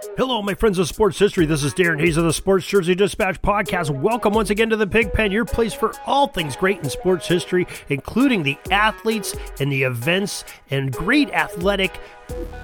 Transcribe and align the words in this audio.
Hello, 0.00 0.40
my 0.42 0.54
friends 0.54 0.78
of 0.78 0.86
sports 0.86 1.18
history. 1.18 1.44
This 1.44 1.64
is 1.64 1.74
Darren 1.74 1.98
Hayes 1.98 2.16
of 2.16 2.22
the 2.22 2.32
Sports 2.32 2.64
Jersey 2.64 2.94
Dispatch 2.94 3.42
podcast. 3.42 3.90
Welcome 3.90 4.32
once 4.32 4.48
again 4.48 4.70
to 4.70 4.76
the 4.76 4.86
Pigpen, 4.86 5.32
your 5.32 5.44
place 5.44 5.74
for 5.74 5.92
all 6.06 6.28
things 6.28 6.54
great 6.54 6.78
in 6.78 6.88
sports 6.88 7.26
history, 7.26 7.66
including 7.88 8.44
the 8.44 8.56
athletes 8.70 9.34
and 9.58 9.72
the 9.72 9.82
events 9.82 10.44
and 10.70 10.92
great 10.92 11.30
athletic 11.30 11.98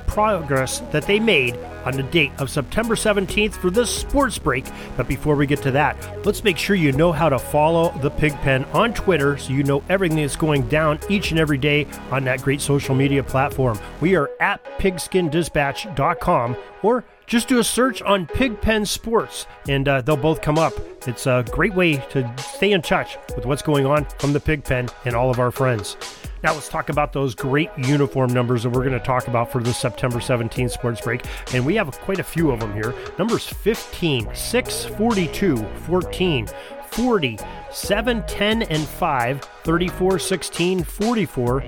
progress 0.06 0.80
that 0.92 1.06
they 1.06 1.18
made 1.18 1.56
on 1.84 1.96
the 1.96 2.02
date 2.04 2.32
of 2.38 2.48
September 2.48 2.94
17th 2.94 3.54
for 3.54 3.70
this 3.70 3.94
sports 3.94 4.38
break. 4.38 4.64
But 4.96 5.08
before 5.08 5.34
we 5.36 5.46
get 5.46 5.62
to 5.62 5.70
that, 5.72 6.24
let's 6.24 6.44
make 6.44 6.56
sure 6.56 6.76
you 6.76 6.92
know 6.92 7.12
how 7.12 7.28
to 7.28 7.38
follow 7.38 7.96
the 7.98 8.10
Pigpen 8.10 8.64
on 8.66 8.94
Twitter 8.94 9.36
so 9.36 9.52
you 9.52 9.64
know 9.64 9.82
everything 9.88 10.18
that's 10.18 10.36
going 10.36 10.68
down 10.68 10.98
each 11.08 11.30
and 11.30 11.40
every 11.40 11.58
day 11.58 11.86
on 12.10 12.24
that 12.24 12.42
great 12.42 12.60
social 12.60 12.94
media 12.94 13.22
platform. 13.22 13.78
We 14.00 14.16
are 14.16 14.30
at 14.40 14.64
pigskindispatch.com 14.78 16.56
or 16.82 17.04
just 17.26 17.48
do 17.48 17.58
a 17.58 17.64
search 17.64 18.02
on 18.02 18.26
Pigpen 18.26 18.86
Sports 18.86 19.46
and 19.68 19.88
uh, 19.88 20.02
they'll 20.02 20.16
both 20.16 20.42
come 20.42 20.58
up. 20.58 20.74
It's 21.06 21.26
a 21.26 21.44
great 21.50 21.74
way 21.74 21.96
to 21.96 22.32
stay 22.38 22.72
in 22.72 22.82
touch 22.82 23.16
with 23.34 23.46
what's 23.46 23.62
going 23.62 23.86
on 23.86 24.06
from 24.18 24.32
the 24.32 24.40
Pigpen 24.40 24.88
and 25.04 25.14
all 25.14 25.30
of 25.30 25.38
our 25.38 25.50
friends. 25.50 25.96
Now 26.44 26.52
let's 26.52 26.68
talk 26.68 26.90
about 26.90 27.14
those 27.14 27.34
great 27.34 27.70
uniform 27.78 28.30
numbers 28.30 28.64
that 28.64 28.68
we're 28.68 28.84
going 28.84 28.92
to 28.92 29.00
talk 29.00 29.28
about 29.28 29.50
for 29.50 29.62
the 29.62 29.72
September 29.72 30.18
17th 30.18 30.72
sports 30.72 31.00
break. 31.00 31.24
And 31.54 31.64
we 31.64 31.74
have 31.76 31.90
quite 32.00 32.18
a 32.18 32.22
few 32.22 32.50
of 32.50 32.60
them 32.60 32.74
here. 32.74 32.94
Numbers 33.18 33.46
15, 33.46 34.28
6, 34.34 34.84
42, 34.84 35.56
14, 35.56 36.48
40, 36.90 37.38
7, 37.70 38.22
10, 38.26 38.62
and 38.62 38.82
5, 38.82 39.40
34, 39.40 40.18
16, 40.18 40.84
44, 40.84 41.62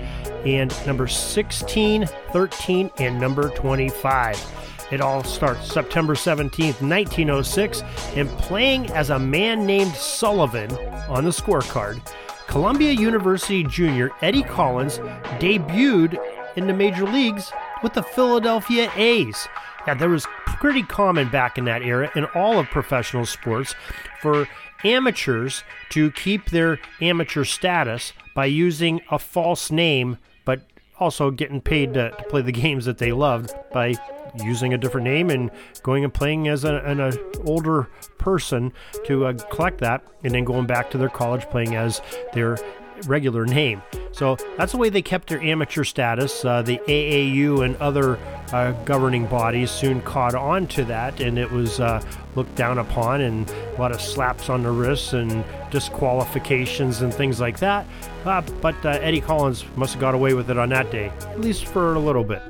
and 0.44 0.86
number 0.86 1.06
16, 1.06 2.04
13, 2.04 2.90
and 2.98 3.18
number 3.18 3.48
25. 3.48 4.86
It 4.92 5.00
all 5.00 5.24
starts 5.24 5.72
September 5.72 6.14
17th, 6.14 6.82
1906, 6.82 7.82
and 8.14 8.28
playing 8.28 8.90
as 8.90 9.08
a 9.08 9.18
man 9.18 9.64
named 9.64 9.94
Sullivan 9.94 10.70
on 11.08 11.24
the 11.24 11.30
scorecard, 11.30 12.06
Columbia 12.48 12.92
University 12.92 13.64
junior 13.64 14.10
Eddie 14.22 14.42
Collins 14.42 14.98
debuted 15.38 16.18
in 16.56 16.66
the 16.66 16.72
major 16.72 17.04
leagues 17.04 17.52
with 17.82 17.94
the 17.94 18.02
Philadelphia 18.02 18.90
A's. 18.96 19.48
Yeah, 19.86 19.94
that 19.94 20.08
was 20.08 20.26
pretty 20.46 20.82
common 20.82 21.28
back 21.28 21.58
in 21.58 21.64
that 21.66 21.82
era 21.82 22.10
in 22.16 22.24
all 22.26 22.58
of 22.58 22.66
professional 22.68 23.26
sports 23.26 23.74
for 24.20 24.48
amateurs 24.84 25.62
to 25.90 26.10
keep 26.12 26.50
their 26.50 26.78
amateur 27.00 27.44
status 27.44 28.12
by 28.34 28.46
using 28.46 29.00
a 29.10 29.18
false 29.18 29.70
name, 29.70 30.18
but 30.44 30.60
also 30.98 31.30
getting 31.30 31.60
paid 31.60 31.94
to, 31.94 32.10
to 32.10 32.24
play 32.24 32.42
the 32.42 32.52
games 32.52 32.84
that 32.86 32.98
they 32.98 33.12
loved 33.12 33.54
by 33.72 33.94
using 34.42 34.74
a 34.74 34.78
different 34.78 35.04
name 35.04 35.30
and 35.30 35.50
going 35.82 36.04
and 36.04 36.12
playing 36.12 36.48
as 36.48 36.64
a, 36.64 36.76
an 36.76 37.00
a 37.00 37.12
older 37.44 37.88
person 38.18 38.72
to 39.04 39.26
uh, 39.26 39.32
collect 39.50 39.78
that, 39.78 40.04
and 40.24 40.34
then 40.34 40.44
going 40.44 40.66
back 40.66 40.90
to 40.90 40.98
their 40.98 41.08
college 41.08 41.42
playing 41.50 41.74
as 41.76 42.00
their 42.32 42.58
regular 43.06 43.44
name. 43.44 43.82
So 44.12 44.36
that's 44.56 44.72
the 44.72 44.78
way 44.78 44.88
they 44.88 45.02
kept 45.02 45.28
their 45.28 45.40
amateur 45.42 45.84
status. 45.84 46.44
Uh, 46.44 46.62
the 46.62 46.78
AAU 46.86 47.64
and 47.64 47.76
other 47.76 48.18
uh, 48.52 48.72
governing 48.84 49.26
bodies 49.26 49.70
soon 49.70 50.00
caught 50.02 50.34
on 50.34 50.66
to 50.68 50.84
that, 50.84 51.20
and 51.20 51.38
it 51.38 51.50
was 51.50 51.80
uh, 51.80 52.02
looked 52.34 52.54
down 52.54 52.78
upon, 52.78 53.20
and 53.22 53.50
a 53.50 53.80
lot 53.80 53.92
of 53.92 54.00
slaps 54.00 54.48
on 54.48 54.62
the 54.62 54.70
wrists 54.70 55.12
and 55.12 55.44
disqualifications 55.70 57.02
and 57.02 57.12
things 57.12 57.40
like 57.40 57.58
that. 57.58 57.86
Uh, 58.24 58.40
but 58.60 58.74
uh, 58.84 58.90
Eddie 58.90 59.20
Collins 59.20 59.64
must 59.76 59.94
have 59.94 60.00
got 60.00 60.14
away 60.14 60.34
with 60.34 60.50
it 60.50 60.58
on 60.58 60.68
that 60.68 60.90
day, 60.90 61.12
at 61.20 61.40
least 61.40 61.66
for 61.66 61.94
a 61.94 61.98
little 61.98 62.24
bit. 62.24 62.42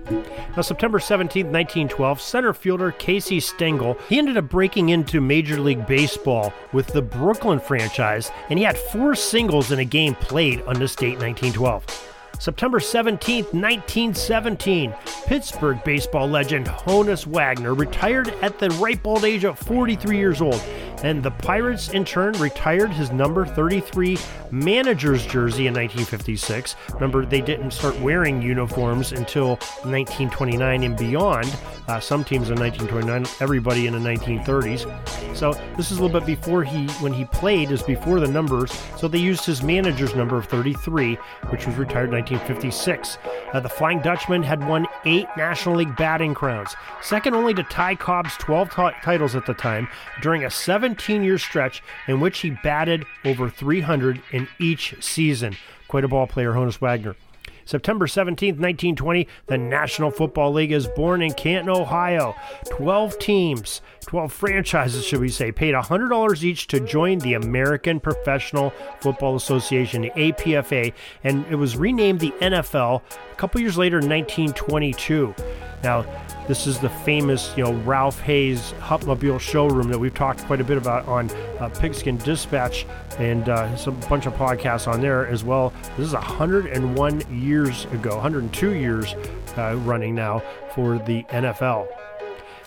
Now, 0.56 0.62
September 0.62 0.98
17, 0.98 1.46
1912, 1.46 2.20
center 2.20 2.52
fielder 2.52 2.92
Casey 2.92 3.40
Stengel, 3.40 3.98
he 4.08 4.18
ended 4.18 4.36
up 4.36 4.48
breaking 4.48 4.88
into 4.88 5.20
Major 5.20 5.60
League 5.60 5.86
Baseball 5.86 6.52
with 6.72 6.88
the 6.88 7.02
Brooklyn 7.02 7.60
franchise, 7.60 8.30
and 8.48 8.58
he 8.58 8.64
had 8.64 8.78
four 8.78 9.14
singles 9.14 9.70
in 9.70 9.78
a 9.78 9.84
game 9.84 10.14
played 10.14 10.62
on 10.62 10.78
this 10.78 10.96
date, 10.96 11.18
1912. 11.18 12.05
September 12.38 12.78
17, 12.78 13.44
1917, 13.44 14.94
Pittsburgh 15.26 15.82
baseball 15.84 16.28
legend 16.28 16.66
Honus 16.66 17.26
Wagner 17.26 17.74
retired 17.74 18.28
at 18.42 18.58
the 18.58 18.70
ripe 18.70 19.06
old 19.06 19.24
age 19.24 19.44
of 19.44 19.58
43 19.58 20.16
years 20.16 20.40
old, 20.40 20.62
and 21.02 21.22
the 21.22 21.30
Pirates 21.30 21.90
in 21.90 22.04
turn 22.04 22.32
retired 22.34 22.90
his 22.90 23.10
number 23.10 23.44
33 23.44 24.18
manager's 24.50 25.24
jersey 25.26 25.66
in 25.66 25.74
1956. 25.74 26.76
Remember, 26.94 27.26
they 27.26 27.40
didn't 27.40 27.72
start 27.72 27.98
wearing 28.00 28.40
uniforms 28.40 29.12
until 29.12 29.56
1929 29.84 30.82
and 30.82 30.96
beyond. 30.96 31.56
Uh, 31.88 32.00
some 32.00 32.24
teams 32.24 32.50
in 32.50 32.58
1929, 32.58 33.26
everybody 33.40 33.86
in 33.86 33.92
the 33.92 33.98
1930s. 33.98 35.36
So 35.36 35.52
this 35.76 35.90
is 35.90 35.98
a 35.98 36.02
little 36.02 36.20
bit 36.20 36.26
before 36.26 36.64
he, 36.64 36.86
when 37.02 37.12
he 37.12 37.24
played, 37.26 37.70
is 37.70 37.82
before 37.82 38.20
the 38.20 38.28
numbers. 38.28 38.72
So 38.96 39.06
they 39.06 39.18
used 39.18 39.44
his 39.44 39.62
manager's 39.62 40.14
number 40.14 40.36
of 40.36 40.46
33, 40.46 41.14
which 41.50 41.66
was 41.66 41.76
retired 41.76 42.08
in 42.08 42.16
1956. 42.16 43.18
Uh, 43.52 43.60
the 43.60 43.68
Flying 43.68 44.00
Dutchman 44.00 44.42
had 44.42 44.66
won 44.66 44.86
eight 45.04 45.26
National 45.36 45.76
League 45.76 45.94
batting 45.96 46.34
crowns, 46.34 46.74
second 47.02 47.34
only 47.34 47.54
to 47.54 47.62
Ty 47.64 47.96
Cobb's 47.96 48.36
12 48.38 48.70
t- 48.70 48.90
titles 49.02 49.36
at 49.36 49.46
the 49.46 49.54
time, 49.54 49.88
during 50.22 50.44
a 50.44 50.50
17 50.86 51.24
year 51.24 51.36
stretch 51.36 51.82
in 52.06 52.20
which 52.20 52.38
he 52.38 52.50
batted 52.50 53.04
over 53.24 53.50
300 53.50 54.22
in 54.30 54.46
each 54.60 54.94
season. 55.00 55.56
Quite 55.88 56.04
a 56.04 56.08
ball 56.08 56.28
player, 56.28 56.52
Honus 56.52 56.80
Wagner. 56.80 57.16
September 57.64 58.06
17, 58.06 58.50
1920, 58.50 59.26
the 59.48 59.58
National 59.58 60.12
Football 60.12 60.52
League 60.52 60.70
is 60.70 60.86
born 60.86 61.20
in 61.20 61.32
Canton, 61.32 61.68
Ohio. 61.68 62.36
12 62.70 63.18
teams, 63.18 63.80
12 64.02 64.32
franchises, 64.32 65.04
should 65.04 65.18
we 65.18 65.28
say, 65.28 65.50
paid 65.50 65.74
$100 65.74 66.44
each 66.44 66.68
to 66.68 66.78
join 66.78 67.18
the 67.18 67.34
American 67.34 67.98
Professional 67.98 68.70
Football 69.00 69.34
Association, 69.34 70.02
the 70.02 70.10
APFA, 70.10 70.92
and 71.24 71.44
it 71.50 71.56
was 71.56 71.76
renamed 71.76 72.20
the 72.20 72.30
NFL 72.40 73.02
a 73.32 73.34
couple 73.34 73.60
years 73.60 73.76
later 73.76 73.98
in 73.98 74.08
1922. 74.08 75.34
Now, 75.82 76.06
this 76.46 76.66
is 76.66 76.78
the 76.78 76.88
famous, 76.88 77.52
you 77.56 77.64
know, 77.64 77.72
Ralph 77.82 78.20
Hay's 78.20 78.72
Hupmobile 78.80 79.40
showroom 79.40 79.90
that 79.90 79.98
we've 79.98 80.14
talked 80.14 80.44
quite 80.44 80.60
a 80.60 80.64
bit 80.64 80.78
about 80.78 81.06
on 81.08 81.30
uh, 81.58 81.68
Pigskin 81.80 82.18
Dispatch 82.18 82.86
and 83.18 83.48
uh, 83.48 83.74
some 83.76 83.98
bunch 84.08 84.26
of 84.26 84.34
podcasts 84.34 84.86
on 84.86 85.00
there 85.00 85.26
as 85.26 85.42
well. 85.42 85.72
This 85.96 86.06
is 86.06 86.12
101 86.12 87.22
years 87.30 87.86
ago, 87.86 88.14
102 88.14 88.74
years 88.74 89.14
uh, 89.56 89.76
running 89.78 90.14
now 90.14 90.42
for 90.74 90.98
the 90.98 91.24
NFL. 91.24 91.88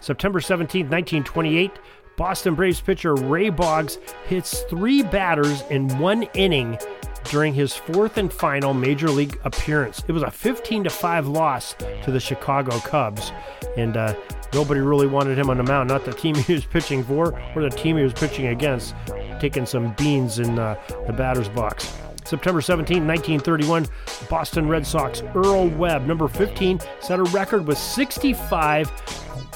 September 0.01 0.41
17, 0.41 0.85
1928, 0.85 1.71
Boston 2.17 2.55
Braves 2.55 2.81
pitcher 2.81 3.15
Ray 3.15 3.49
Boggs 3.49 3.97
hits 4.27 4.61
three 4.63 5.03
batters 5.03 5.61
in 5.69 5.87
one 5.99 6.23
inning 6.33 6.77
during 7.25 7.53
his 7.53 7.75
fourth 7.75 8.17
and 8.17 8.31
final 8.31 8.73
major 8.73 9.09
league 9.09 9.39
appearance. 9.43 10.03
It 10.07 10.11
was 10.11 10.23
a 10.23 10.31
15 10.31 10.85
to 10.85 10.89
5 10.89 11.27
loss 11.27 11.75
to 12.03 12.11
the 12.11 12.19
Chicago 12.19 12.77
Cubs, 12.79 13.31
and 13.79 13.97
uh, 13.97 14.13
nobody 14.53 14.79
really 14.79 15.07
wanted 15.07 15.37
him 15.37 15.49
on 15.49 15.57
the 15.57 15.63
mound. 15.63 15.89
Not 15.89 16.05
the 16.05 16.13
team 16.13 16.35
he 16.49 16.53
was 16.53 16.65
pitching 16.65 17.03
for 17.03 17.39
or 17.55 17.61
the 17.61 17.69
team 17.69 17.97
he 17.97 18.03
was 18.03 18.13
pitching 18.13 18.47
against, 18.47 18.95
taking 19.39 19.65
some 19.65 19.93
beans 19.93 20.39
in 20.39 20.57
uh, 20.59 20.79
the 21.07 21.13
batter's 21.13 21.49
box. 21.49 21.95
September 22.25 22.61
17, 22.61 23.07
1931, 23.07 23.87
Boston 24.29 24.67
Red 24.67 24.85
Sox 24.85 25.23
Earl 25.33 25.67
Webb, 25.69 26.05
number 26.05 26.27
15, 26.27 26.79
set 26.99 27.17
a 27.17 27.23
record 27.23 27.65
with 27.65 27.77
65 27.77 28.91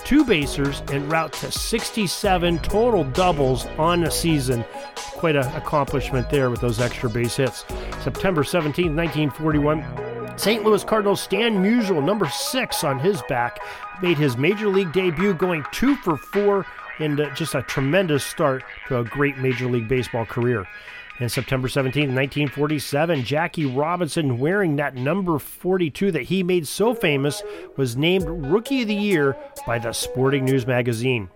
two 0.03 0.25
basers, 0.25 0.81
and 0.91 1.09
route 1.11 1.33
to 1.33 1.51
67 1.51 2.59
total 2.59 3.03
doubles 3.03 3.65
on 3.77 4.01
the 4.01 4.11
season. 4.11 4.63
Quite 4.95 5.35
an 5.35 5.47
accomplishment 5.55 6.29
there 6.29 6.49
with 6.49 6.61
those 6.61 6.79
extra 6.79 7.09
base 7.09 7.37
hits. 7.37 7.65
September 8.01 8.43
17, 8.43 8.95
1941. 8.95 10.12
St. 10.35 10.63
Louis 10.63 10.83
Cardinals 10.83 11.21
Stan 11.21 11.63
Musial, 11.63 12.03
number 12.03 12.27
six 12.27 12.83
on 12.83 12.99
his 12.99 13.21
back, 13.29 13.59
made 14.01 14.17
his 14.17 14.35
major 14.35 14.67
league 14.67 14.91
debut 14.91 15.33
going 15.33 15.63
two 15.71 15.95
for 15.97 16.17
four 16.17 16.65
in 16.99 17.19
uh, 17.19 17.33
just 17.35 17.55
a 17.55 17.61
tremendous 17.61 18.23
start 18.23 18.63
to 18.87 18.99
a 18.99 19.03
great 19.03 19.37
Major 19.37 19.67
League 19.67 19.87
Baseball 19.87 20.25
career. 20.25 20.67
And 21.19 21.31
September 21.31 21.67
17, 21.67 22.15
1947, 22.15 23.23
Jackie 23.23 23.65
Robinson, 23.65 24.39
wearing 24.39 24.75
that 24.77 24.95
number 24.95 25.37
42 25.37 26.11
that 26.11 26.23
he 26.23 26.41
made 26.41 26.67
so 26.67 26.95
famous, 26.95 27.43
was 27.77 27.95
named 27.95 28.25
Rookie 28.27 28.81
of 28.81 28.87
the 28.87 28.95
Year 28.95 29.37
by 29.67 29.77
the 29.77 29.93
Sporting 29.93 30.45
News 30.45 30.65
magazine. 30.65 31.29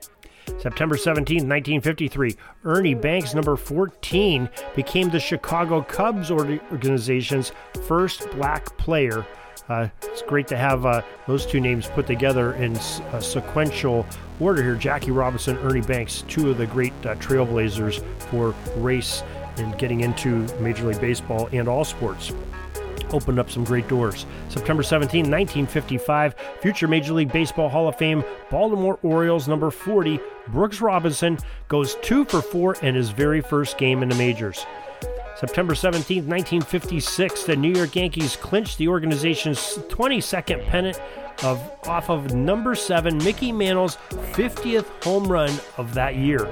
September 0.60 0.98
17, 0.98 1.38
1953, 1.38 2.36
Ernie 2.64 2.94
Banks, 2.96 3.34
number 3.34 3.56
14, 3.56 4.50
became 4.76 5.10
the 5.10 5.20
Chicago 5.20 5.82
Cubs 5.82 6.32
organization's 6.32 7.52
first 7.84 8.30
black 8.32 8.76
player. 8.78 9.26
Uh, 9.70 9.90
it's 10.04 10.22
great 10.22 10.48
to 10.48 10.58
have 10.58 10.86
uh, 10.86 11.02
those 11.28 11.46
two 11.46 11.60
names 11.60 11.88
put 11.88 12.08
together 12.08 12.54
in 12.54 12.76
sequential 12.76 14.06
order 14.40 14.64
here. 14.64 14.76
Jackie 14.76 15.12
Robinson, 15.12 15.58
Ernie 15.58 15.82
Banks, 15.82 16.24
two 16.28 16.50
of 16.50 16.58
the 16.58 16.68
great 16.68 16.94
uh, 17.06 17.16
trailblazers 17.16 18.04
for 18.30 18.56
race 18.78 19.24
and 19.58 19.78
getting 19.78 20.02
into 20.02 20.48
Major 20.60 20.86
League 20.86 21.02
Baseball 21.02 21.50
and 21.52 21.68
all 21.68 21.84
sports 21.84 22.32
opened 23.14 23.40
up 23.40 23.50
some 23.50 23.64
great 23.64 23.88
doors. 23.88 24.26
September 24.50 24.84
17, 24.84 25.20
1955, 25.20 26.36
future 26.62 26.88
Major 26.88 27.14
League 27.14 27.32
Baseball 27.32 27.70
Hall 27.70 27.88
of 27.88 27.98
Fame 27.98 28.24
Baltimore 28.50 29.00
Orioles 29.04 29.48
number 29.48 29.72
40, 29.72 30.20
Brooks 30.48 30.82
Robinson, 30.82 31.38
goes 31.68 31.96
two 32.02 32.26
for 32.26 32.42
four 32.42 32.76
in 32.76 32.96
his 32.96 33.10
very 33.10 33.42
first 33.42 33.78
game 33.78 34.04
in 34.04 34.10
the 34.10 34.16
majors. 34.16 34.66
September 35.38 35.76
17, 35.76 36.28
1956, 36.28 37.44
the 37.44 37.56
New 37.56 37.72
York 37.72 37.96
Yankees 37.96 38.36
clinched 38.36 38.80
the 38.80 38.88
organization's 38.88 39.60
22nd 39.90 40.66
pennant 40.66 41.00
of 41.44 41.62
off 41.88 42.10
of 42.10 42.34
number 42.34 42.74
7 42.74 43.18
Mickey 43.20 43.52
Mantle's 43.52 43.98
50th 44.34 44.86
home 45.04 45.26
run 45.26 45.52
of 45.78 45.94
that 45.94 46.16
year. 46.16 46.50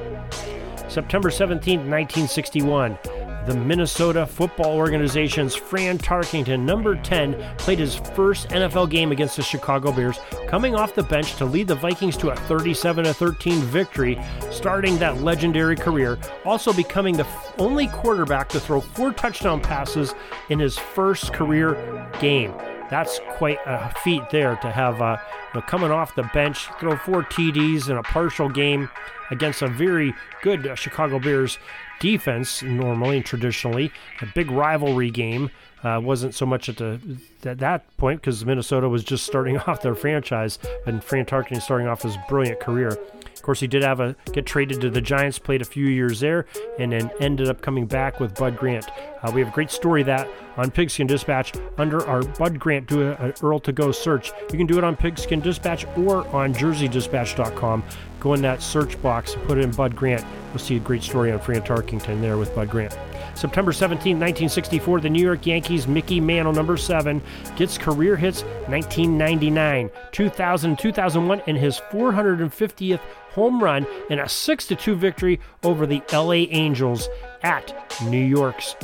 September 0.88 1.32
17, 1.32 1.80
1961, 1.80 2.98
the 3.46 3.56
Minnesota 3.56 4.26
Football 4.26 4.76
Organization's 4.76 5.56
Fran 5.56 5.98
Tarkenton, 5.98 6.62
number 6.62 6.96
10, 6.96 7.36
played 7.58 7.80
his 7.80 7.96
first 7.96 8.50
NFL 8.50 8.90
game 8.90 9.12
against 9.12 9.36
the 9.36 9.44
Chicago 9.44 9.92
Bears, 9.92 10.20
coming 10.48 10.76
off 10.76 10.96
the 10.96 11.04
bench 11.04 11.36
to 11.36 11.46
lead 11.46 11.68
the 11.68 11.76
Vikings 11.76 12.18
to 12.18 12.30
a 12.30 12.36
37 12.36 13.06
13 13.06 13.62
victory, 13.62 14.20
starting 14.52 14.98
that 14.98 15.22
legendary 15.22 15.76
career, 15.76 16.18
also 16.44 16.74
becoming 16.74 17.16
the 17.16 17.28
only 17.58 17.88
quarterback 17.88 18.50
to 18.50 18.60
throw 18.60 18.82
four 18.82 19.14
touchdown 19.14 19.62
passes 19.62 20.16
in 20.50 20.60
his 20.60 20.78
first 20.78 21.34
career 21.34 22.10
game. 22.20 22.54
That's 22.90 23.20
quite 23.32 23.60
a 23.66 23.94
feat 24.04 24.30
there 24.30 24.56
to 24.58 24.70
have 24.70 25.02
uh, 25.02 25.18
you 25.54 25.60
know, 25.60 25.66
coming 25.66 25.92
off 25.92 26.16
the 26.16 26.30
bench, 26.34 26.68
throw 26.80 26.96
four 26.98 27.24
TDs 27.24 27.90
in 27.90 27.98
a 27.98 28.04
partial 28.04 28.50
game 28.50 28.90
against 29.32 29.62
a 29.62 29.68
very 29.68 30.14
good 30.42 30.68
uh, 30.68 30.76
Chicago 30.76 31.20
Bears 31.20 31.58
defense 32.00 32.62
normally 32.62 33.18
and 33.18 33.26
traditionally. 33.26 33.92
A 34.22 34.26
big 34.28 34.52
rivalry 34.52 35.10
game. 35.12 35.50
Uh, 35.84 36.00
wasn't 36.00 36.34
so 36.34 36.48
much 36.48 36.68
at 36.68 36.78
the 36.78 37.00
at 37.44 37.60
that 37.60 37.98
point 37.98 38.20
because 38.20 38.44
Minnesota 38.44 38.90
was 38.90 39.04
just 39.04 39.24
starting 39.26 39.58
off 39.68 39.82
their 39.82 39.94
franchise 39.94 40.58
and 40.88 41.04
Fran 41.04 41.26
Tarkenton 41.26 41.62
starting 41.62 41.88
off 41.88 42.02
his 42.02 42.18
brilliant 42.28 42.60
career. 42.60 42.98
Of 43.46 43.48
course, 43.48 43.60
he 43.60 43.68
did 43.68 43.84
have 43.84 44.00
a 44.00 44.16
get 44.32 44.48
traded 44.48 44.82
to 44.82 44.90
the 44.90 45.02
Giants, 45.02 45.38
played 45.38 45.62
a 45.62 45.66
few 45.66 45.86
years 45.86 46.20
there, 46.20 46.48
and 46.80 46.92
then 46.92 47.12
ended 47.20 47.48
up 47.48 47.62
coming 47.62 47.86
back 47.86 48.20
with 48.20 48.34
Bud 48.34 48.58
Grant. 48.58 48.88
Uh, 49.22 49.32
we 49.36 49.40
have 49.40 49.50
a 49.50 49.54
great 49.54 49.70
story 49.70 50.02
that 50.02 50.28
on 50.58 50.72
Pigskin 50.72 51.06
Dispatch 51.06 51.54
under 51.78 52.04
our 52.08 52.24
Bud 52.24 52.60
Grant 52.60 52.88
do 52.88 53.12
an 53.12 53.36
Earl 53.44 53.60
to 53.60 53.72
Go 53.72 53.92
search. 53.92 54.32
You 54.52 54.58
can 54.58 54.66
do 54.66 54.80
it 54.80 54.84
on 54.84 54.96
Pigskin 54.96 55.42
Dispatch 55.42 55.86
or 55.96 56.28
on 56.30 56.56
JerseyDispatch.com. 56.56 57.84
Go 58.20 58.34
in 58.34 58.42
that 58.42 58.64
search 58.64 59.00
box, 59.04 59.36
put 59.44 59.60
in 59.60 59.70
Bud 59.70 59.96
Grant. 59.96 60.26
You'll 60.50 60.58
see 60.58 60.78
a 60.78 60.80
great 60.80 61.04
story 61.04 61.32
on 61.32 61.40
Fran 61.40 61.62
Tarkenton 61.62 62.22
there 62.22 62.40
with 62.40 62.56
Bud 62.56 62.72
Grant. 62.72 62.98
September 63.36 63.74
17, 63.74 64.16
1964, 64.16 65.02
the 65.02 65.10
New 65.10 65.22
York 65.22 65.46
Yankees' 65.46 65.88
Mickey 65.88 66.20
Mantle, 66.22 66.54
number 66.54 66.78
seven, 66.78 67.22
gets 67.56 67.78
career 67.78 68.16
hits 68.16 68.44
1999, 68.68 69.90
2000, 70.12 70.80
2001, 70.80 71.42
and 71.48 71.58
his 71.58 71.80
450th 71.92 73.00
home 73.32 73.62
run 73.62 73.86
in 74.10 74.20
a 74.20 74.30
6 74.30 74.66
2 74.68 74.96
victory 74.96 75.40
over 75.64 75.86
the 75.86 76.02
LA 76.14 76.48
Angels 76.50 77.10
at 77.44 77.76
New 78.06 78.26
York's 78.26 78.76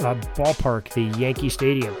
uh, 0.00 0.14
ballpark, 0.34 0.88
the 0.94 1.18
Yankee 1.18 1.50
Stadium. 1.50 1.94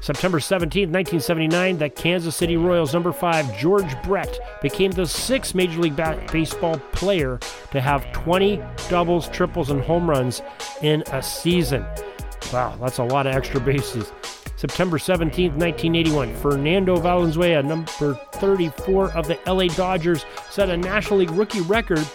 September 0.00 0.40
17, 0.40 0.90
1979, 0.90 1.76
the 1.76 1.90
Kansas 1.90 2.34
City 2.34 2.56
Royals 2.56 2.94
number 2.94 3.12
5 3.12 3.58
George 3.58 4.02
Brett 4.02 4.38
became 4.62 4.90
the 4.90 5.06
sixth 5.06 5.54
Major 5.54 5.78
League 5.78 5.96
Baseball 6.32 6.78
player 6.92 7.38
to 7.70 7.80
have 7.80 8.10
20 8.12 8.62
doubles, 8.88 9.28
triples, 9.28 9.68
and 9.68 9.82
home 9.82 10.08
runs 10.08 10.40
in 10.80 11.02
a 11.12 11.22
season. 11.22 11.84
Wow, 12.50 12.76
that's 12.80 12.98
a 12.98 13.04
lot 13.04 13.26
of 13.26 13.34
extra 13.34 13.60
bases. 13.60 14.10
September 14.56 14.98
17, 14.98 15.52
1981, 15.52 16.34
Fernando 16.36 16.96
Valenzuela, 16.96 17.62
number 17.62 18.14
34 18.34 19.12
of 19.12 19.26
the 19.26 19.38
LA 19.46 19.66
Dodgers, 19.74 20.24
set 20.50 20.68
a 20.68 20.76
National 20.76 21.20
League 21.20 21.30
rookie 21.30 21.62
record 21.62 22.06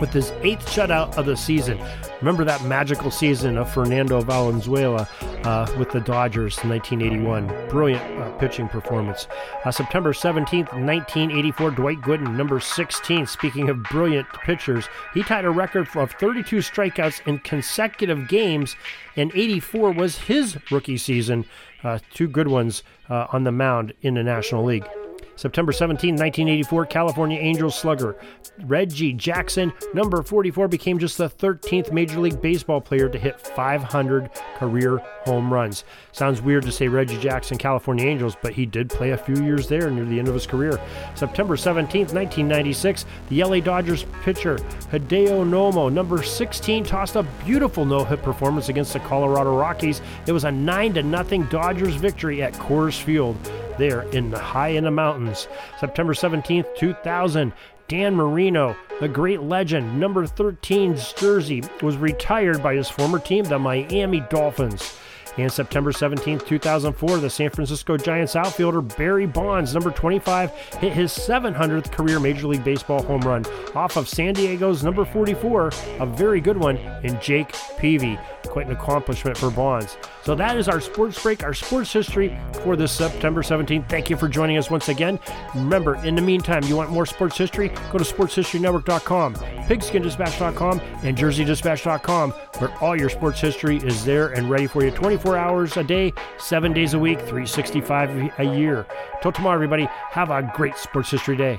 with 0.00 0.12
his 0.12 0.32
eighth 0.42 0.66
shutout 0.66 1.16
of 1.16 1.26
the 1.26 1.36
season. 1.36 1.78
Remember 2.20 2.44
that 2.44 2.64
magical 2.64 3.10
season 3.10 3.58
of 3.58 3.72
Fernando 3.72 4.20
Valenzuela 4.20 5.08
uh, 5.44 5.70
with 5.78 5.90
the 5.90 6.00
Dodgers 6.00 6.58
in 6.62 6.70
1981. 6.70 7.68
Brilliant 7.68 8.20
uh, 8.20 8.30
pitching 8.38 8.68
performance. 8.68 9.28
Uh, 9.64 9.70
September 9.70 10.12
17th, 10.12 10.72
1984, 10.72 11.70
Dwight 11.72 12.00
Gooden, 12.00 12.34
number 12.34 12.60
16. 12.60 13.26
Speaking 13.26 13.68
of 13.68 13.82
brilliant 13.84 14.26
pitchers, 14.44 14.88
he 15.12 15.22
tied 15.22 15.44
a 15.44 15.50
record 15.50 15.88
of 15.94 16.12
32 16.12 16.58
strikeouts 16.58 17.26
in 17.26 17.38
consecutive 17.40 18.28
games, 18.28 18.76
and 19.16 19.30
84 19.34 19.92
was 19.92 20.18
his 20.18 20.56
rookie 20.70 20.98
season. 20.98 21.44
Uh, 21.82 21.98
two 22.14 22.28
good 22.28 22.48
ones 22.48 22.82
uh, 23.10 23.26
on 23.32 23.44
the 23.44 23.52
mound 23.52 23.92
in 24.00 24.14
the 24.14 24.22
National 24.22 24.64
League. 24.64 24.86
September 25.36 25.72
17, 25.72 26.14
1984, 26.14 26.86
California 26.86 27.38
Angels 27.38 27.76
slugger 27.76 28.16
Reggie 28.62 29.12
Jackson, 29.12 29.72
number 29.94 30.22
44, 30.22 30.68
became 30.68 30.98
just 30.98 31.18
the 31.18 31.28
13th 31.28 31.92
Major 31.92 32.20
League 32.20 32.40
Baseball 32.40 32.80
player 32.80 33.08
to 33.08 33.18
hit 33.18 33.40
500 33.40 34.30
career 34.56 34.98
home 35.24 35.52
runs. 35.52 35.84
Sounds 36.12 36.40
weird 36.40 36.62
to 36.64 36.72
say 36.72 36.86
Reggie 36.86 37.18
Jackson, 37.18 37.58
California 37.58 38.06
Angels, 38.06 38.36
but 38.40 38.52
he 38.52 38.64
did 38.64 38.88
play 38.88 39.10
a 39.10 39.18
few 39.18 39.42
years 39.42 39.66
there 39.68 39.90
near 39.90 40.04
the 40.04 40.18
end 40.18 40.28
of 40.28 40.34
his 40.34 40.46
career. 40.46 40.80
September 41.14 41.56
17, 41.56 42.02
1996, 42.02 43.06
the 43.28 43.42
LA 43.42 43.58
Dodgers 43.58 44.04
pitcher 44.22 44.56
Hideo 44.92 45.44
Nomo, 45.48 45.92
number 45.92 46.22
16, 46.22 46.84
tossed 46.84 47.16
a 47.16 47.24
beautiful 47.44 47.84
no-hit 47.84 48.22
performance 48.22 48.68
against 48.68 48.92
the 48.92 49.00
Colorado 49.00 49.56
Rockies. 49.56 50.00
It 50.26 50.32
was 50.32 50.44
a 50.44 50.52
9 50.52 50.94
0 50.94 51.42
Dodgers 51.50 51.96
victory 51.96 52.42
at 52.42 52.52
Coors 52.54 53.00
Field 53.00 53.36
there 53.78 54.02
in 54.10 54.30
the 54.30 54.38
high 54.38 54.68
in 54.68 54.84
the 54.84 54.90
mountains. 54.90 55.48
September 55.78 56.14
17th, 56.14 56.76
2000, 56.76 57.52
Dan 57.86 58.14
Marino, 58.14 58.76
the 59.00 59.08
great 59.08 59.42
legend, 59.42 60.00
number 60.00 60.26
13's 60.26 61.12
jersey, 61.12 61.62
was 61.82 61.96
retired 61.96 62.62
by 62.62 62.74
his 62.74 62.88
former 62.88 63.18
team, 63.18 63.44
the 63.44 63.58
Miami 63.58 64.20
Dolphins. 64.30 64.96
And 65.36 65.50
September 65.50 65.90
17, 65.90 66.38
2004, 66.40 67.18
the 67.18 67.28
San 67.28 67.50
Francisco 67.50 67.96
Giants 67.96 68.36
outfielder 68.36 68.80
Barry 68.80 69.26
Bonds, 69.26 69.74
number 69.74 69.90
25, 69.90 70.50
hit 70.78 70.92
his 70.92 71.12
700th 71.12 71.90
career 71.90 72.20
Major 72.20 72.46
League 72.46 72.62
Baseball 72.62 73.02
home 73.02 73.22
run 73.22 73.44
off 73.74 73.96
of 73.96 74.08
San 74.08 74.34
Diego's 74.34 74.84
number 74.84 75.04
44, 75.04 75.72
a 75.98 76.06
very 76.06 76.40
good 76.40 76.56
one, 76.56 76.76
in 77.02 77.20
Jake 77.20 77.52
Peavy. 77.76 78.18
Quite 78.46 78.66
an 78.66 78.72
accomplishment 78.72 79.36
for 79.36 79.50
Bonds. 79.50 79.96
So 80.22 80.34
that 80.34 80.56
is 80.56 80.68
our 80.68 80.80
sports 80.80 81.22
break, 81.22 81.42
our 81.42 81.54
sports 81.54 81.92
history 81.92 82.36
for 82.62 82.76
this 82.76 82.92
September 82.92 83.42
17th. 83.42 83.88
Thank 83.88 84.10
you 84.10 84.16
for 84.16 84.28
joining 84.28 84.56
us 84.56 84.70
once 84.70 84.88
again. 84.88 85.18
Remember, 85.54 85.96
in 86.04 86.14
the 86.14 86.22
meantime, 86.22 86.62
you 86.64 86.76
want 86.76 86.90
more 86.90 87.06
sports 87.06 87.36
history? 87.36 87.68
Go 87.90 87.98
to 87.98 88.04
sportshistorynetwork.com, 88.04 89.34
pigskindispatch.com, 89.34 90.80
and 91.02 91.16
jerseydispatch.com, 91.16 92.30
where 92.30 92.78
all 92.82 92.98
your 92.98 93.10
sports 93.10 93.40
history 93.40 93.78
is 93.78 94.04
there 94.04 94.28
and 94.28 94.48
ready 94.48 94.66
for 94.66 94.84
you 94.84 94.90
24 94.90 95.36
hours 95.36 95.76
a 95.76 95.84
day, 95.84 96.12
seven 96.38 96.72
days 96.72 96.94
a 96.94 96.98
week, 96.98 97.18
365 97.20 98.38
a 98.38 98.44
year. 98.44 98.86
Till 99.22 99.32
tomorrow, 99.32 99.54
everybody, 99.54 99.88
have 100.10 100.30
a 100.30 100.50
great 100.54 100.76
sports 100.76 101.10
history 101.10 101.36
day. 101.36 101.58